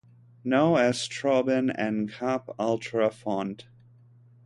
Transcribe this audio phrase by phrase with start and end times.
[0.43, 3.57] No es troben en cap altra font.